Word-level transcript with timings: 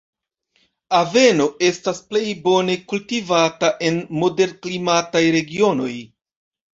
Aveno 0.99 1.45
estas 1.67 1.99
plej 2.13 2.23
bone 2.47 2.77
kultivata 2.93 3.69
en 3.91 3.99
moderklimataj 4.23 5.23
regionoj. 5.37 5.91